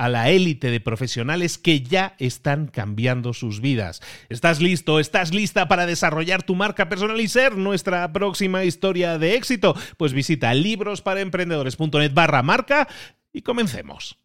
[0.00, 4.00] a la élite de profesionales que ya están cambiando sus vidas.
[4.30, 4.98] ¿Estás listo?
[4.98, 9.76] ¿Estás lista para desarrollar tu marca personal y ser nuestra próxima historia de éxito?
[9.98, 12.88] Pues visita librosparaemprendedores.net barra marca
[13.30, 14.18] y comencemos.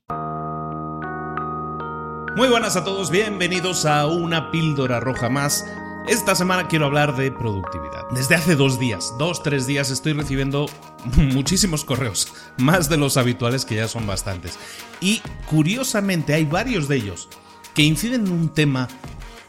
[2.37, 5.65] Muy buenas a todos, bienvenidos a una píldora roja más
[6.07, 8.07] esta semana quiero hablar de productividad.
[8.11, 10.67] Desde hace dos días, dos, tres días, estoy recibiendo
[11.15, 14.57] muchísimos correos, más de los habituales que ya son bastantes.
[15.01, 17.29] Y curiosamente hay varios de ellos
[17.73, 18.87] que inciden en un tema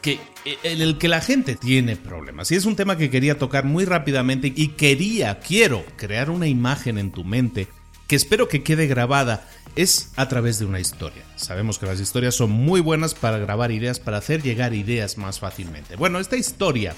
[0.01, 0.19] que,
[0.63, 2.51] en el que la gente tiene problemas.
[2.51, 6.97] Y es un tema que quería tocar muy rápidamente y quería, quiero crear una imagen
[6.97, 7.67] en tu mente
[8.07, 11.23] que espero que quede grabada es a través de una historia.
[11.35, 15.39] Sabemos que las historias son muy buenas para grabar ideas, para hacer llegar ideas más
[15.39, 15.95] fácilmente.
[15.95, 16.95] Bueno, esta historia,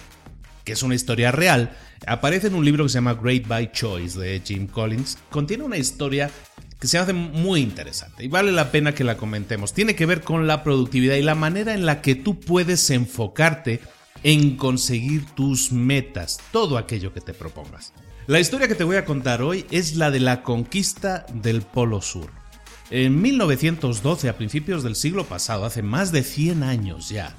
[0.64, 1.76] que es una historia real,
[2.08, 5.18] aparece en un libro que se llama Great by Choice de Jim Collins.
[5.30, 6.30] Contiene una historia
[6.80, 9.74] que se hace muy interesante y vale la pena que la comentemos.
[9.74, 13.82] Tiene que ver con la productividad y la manera en la que tú puedes enfocarte
[14.24, 17.94] en conseguir tus metas, todo aquello que te propongas.
[18.30, 22.00] La historia que te voy a contar hoy es la de la conquista del Polo
[22.00, 22.30] Sur.
[22.92, 27.36] En 1912, a principios del siglo pasado, hace más de 100 años ya,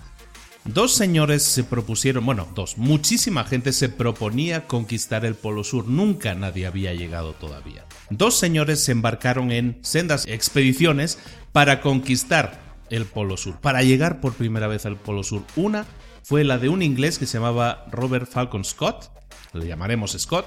[0.64, 6.34] dos señores se propusieron, bueno, dos, muchísima gente se proponía conquistar el Polo Sur, nunca
[6.34, 7.84] nadie había llegado todavía.
[8.10, 11.20] Dos señores se embarcaron en sendas expediciones
[11.52, 15.44] para conquistar el Polo Sur, para llegar por primera vez al Polo Sur.
[15.54, 15.86] Una
[16.24, 19.12] fue la de un inglés que se llamaba Robert Falcon Scott,
[19.52, 20.46] le llamaremos Scott,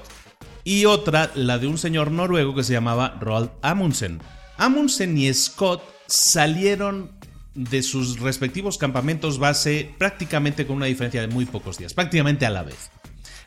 [0.64, 4.20] y otra la de un señor noruego que se llamaba Roald Amundsen.
[4.56, 7.12] Amundsen y Scott salieron
[7.54, 12.50] de sus respectivos campamentos base prácticamente con una diferencia de muy pocos días, prácticamente a
[12.50, 12.90] la vez.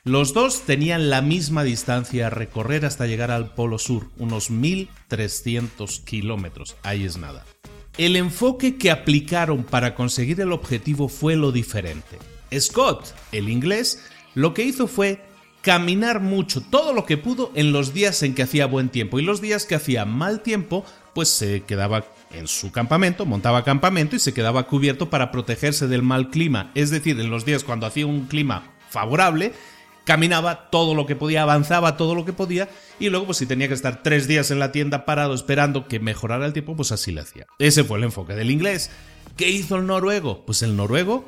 [0.04, 6.00] Los dos tenían la misma distancia a recorrer hasta llegar al Polo Sur, unos 1300
[6.02, 7.44] kilómetros, ahí es nada.
[7.98, 12.20] El enfoque que aplicaron para conseguir el objetivo fue lo diferente.
[12.58, 14.02] Scott, el inglés,
[14.34, 15.22] lo que hizo fue
[15.62, 19.24] caminar mucho, todo lo que pudo en los días en que hacía buen tiempo y
[19.24, 24.20] los días que hacía mal tiempo, pues se quedaba en su campamento, montaba campamento y
[24.20, 26.72] se quedaba cubierto para protegerse del mal clima.
[26.76, 29.54] Es decir, en los días cuando hacía un clima favorable,
[30.06, 32.70] caminaba todo lo que podía, avanzaba todo lo que podía
[33.00, 36.00] y luego pues si tenía que estar tres días en la tienda parado esperando que
[36.00, 37.46] mejorara el tiempo, pues así le hacía.
[37.60, 38.90] Ese fue el enfoque del inglés.
[39.36, 40.46] ¿Qué hizo el noruego?
[40.46, 41.26] Pues el noruego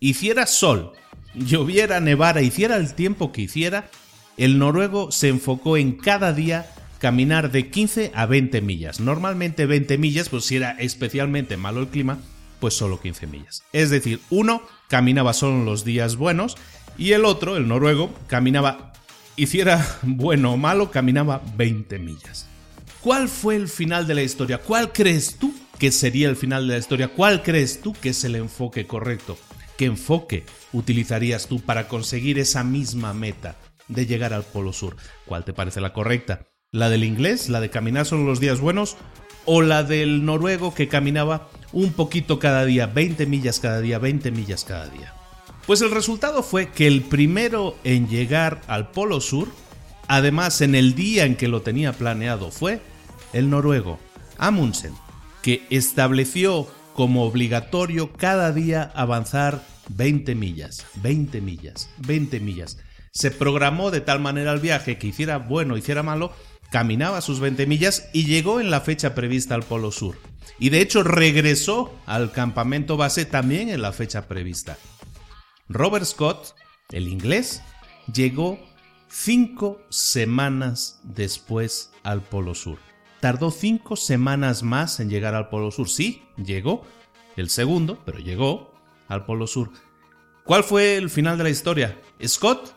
[0.00, 0.92] hiciera sol,
[1.34, 3.88] lloviera, nevara, hiciera el tiempo que hiciera,
[4.36, 9.00] el noruego se enfocó en cada día caminar de 15 a 20 millas.
[9.00, 12.18] Normalmente 20 millas, pues si era especialmente malo el clima,
[12.60, 13.64] pues solo 15 millas.
[13.72, 16.56] Es decir, uno caminaba solo en los días buenos
[16.96, 18.92] y el otro, el noruego, caminaba,
[19.36, 22.46] hiciera bueno o malo, caminaba 20 millas.
[23.00, 24.58] ¿Cuál fue el final de la historia?
[24.58, 27.08] ¿Cuál crees tú que sería el final de la historia?
[27.08, 29.36] ¿Cuál crees tú que es el enfoque correcto?
[29.82, 33.56] ¿Qué enfoque utilizarías tú para conseguir esa misma meta
[33.88, 34.94] de llegar al Polo Sur?
[35.26, 36.46] ¿Cuál te parece la correcta?
[36.70, 38.96] ¿La del inglés, la de caminar solo los días buenos?
[39.44, 44.30] ¿O la del noruego que caminaba un poquito cada día, 20 millas cada día, 20
[44.30, 45.14] millas cada día?
[45.66, 49.48] Pues el resultado fue que el primero en llegar al Polo Sur,
[50.06, 52.80] además en el día en que lo tenía planeado, fue
[53.32, 53.98] el noruego
[54.38, 54.94] Amundsen,
[55.42, 62.78] que estableció como obligatorio cada día avanzar 20 millas, 20 millas, 20 millas.
[63.10, 66.32] Se programó de tal manera el viaje que hiciera bueno, hiciera malo,
[66.70, 70.16] caminaba sus 20 millas y llegó en la fecha prevista al Polo Sur.
[70.58, 74.78] Y de hecho regresó al campamento base también en la fecha prevista.
[75.68, 76.54] Robert Scott,
[76.90, 77.62] el inglés,
[78.12, 78.58] llegó
[79.08, 82.78] cinco semanas después al Polo Sur.
[83.20, 85.88] Tardó cinco semanas más en llegar al Polo Sur.
[85.88, 86.84] Sí, llegó.
[87.36, 88.71] El segundo, pero llegó
[89.08, 89.70] al Polo Sur.
[90.44, 91.98] ¿Cuál fue el final de la historia?
[92.26, 92.74] Scott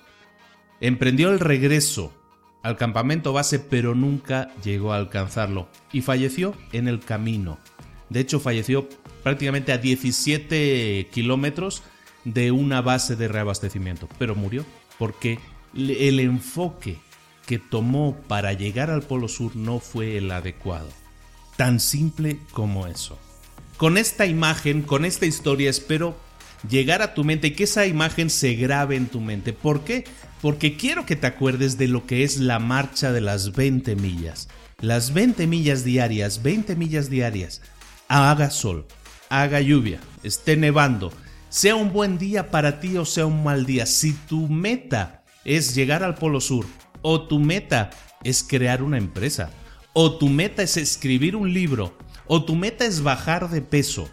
[0.82, 2.14] emprendió el regreso
[2.64, 7.60] al campamento base, pero nunca llegó a alcanzarlo y falleció en el camino.
[8.10, 8.88] De hecho, falleció
[9.24, 11.84] prácticamente a 17 kilómetros
[12.24, 14.66] de una base de reabastecimiento, pero murió
[14.98, 15.40] porque
[15.76, 17.00] el enfoque
[17.46, 20.90] que tomó para llegar al Polo Sur no fue el adecuado.
[21.58, 23.18] Tan simple como eso.
[23.78, 26.18] Con esta imagen, con esta historia, espero
[26.70, 29.54] llegar a tu mente y que esa imagen se grabe en tu mente.
[29.54, 30.06] ¿Por qué?
[30.46, 34.48] porque quiero que te acuerdes de lo que es la marcha de las 20 millas.
[34.80, 37.64] Las 20 millas diarias, 20 millas diarias.
[38.10, 38.86] Haga sol,
[39.30, 41.12] haga lluvia, esté nevando,
[41.50, 43.88] sea un buen día para ti o sea un mal día.
[43.88, 46.68] Si tu meta es llegar al Polo Sur,
[47.02, 47.90] o tu meta
[48.24, 49.50] es crear una empresa,
[49.94, 54.10] o tu meta es escribir un libro, o tu meta es bajar de peso,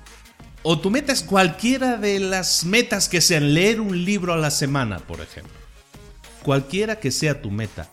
[0.62, 4.50] o tu meta es cualquiera de las metas que sean leer un libro a la
[4.50, 5.62] semana, por ejemplo
[6.42, 7.88] cualquiera que sea tu meta.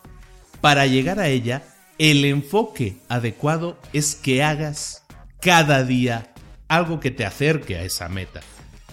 [0.61, 1.63] Para llegar a ella,
[1.97, 5.03] el enfoque adecuado es que hagas
[5.39, 6.33] cada día
[6.67, 8.41] algo que te acerque a esa meta.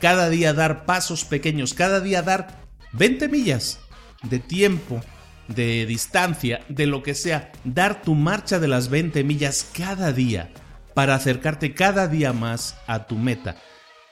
[0.00, 2.60] Cada día dar pasos pequeños, cada día dar
[2.92, 3.80] 20 millas
[4.22, 5.00] de tiempo,
[5.48, 10.50] de distancia, de lo que sea, dar tu marcha de las 20 millas cada día
[10.96, 13.56] para acercarte cada día más a tu meta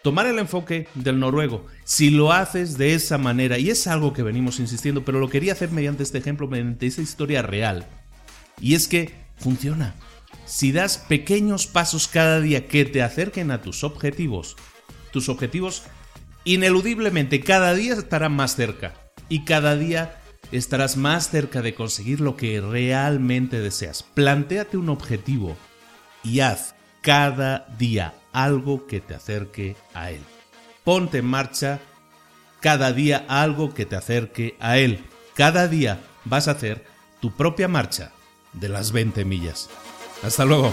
[0.02, 1.64] tomar el enfoque del noruego.
[1.84, 5.54] Si lo haces de esa manera, y es algo que venimos insistiendo, pero lo quería
[5.54, 7.86] hacer mediante este ejemplo, mediante esa historia real,
[8.60, 9.94] y es que funciona.
[10.44, 14.56] Si das pequeños pasos cada día que te acerquen a tus objetivos,
[15.10, 15.84] tus objetivos
[16.44, 18.92] ineludiblemente cada día estarán más cerca
[19.30, 20.20] y cada día
[20.52, 24.02] estarás más cerca de conseguir lo que realmente deseas.
[24.02, 25.56] Plantéate un objetivo
[26.24, 30.22] y haz cada día algo que te acerque a Él.
[30.82, 31.80] Ponte en marcha
[32.60, 35.04] cada día algo que te acerque a Él.
[35.34, 36.84] Cada día vas a hacer
[37.20, 38.12] tu propia marcha
[38.52, 39.68] de las 20 millas.
[40.22, 40.72] Hasta luego.